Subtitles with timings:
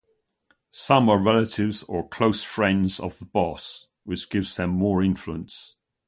[0.71, 5.75] Some are relatives or close friends of the boss, which gives them more influence.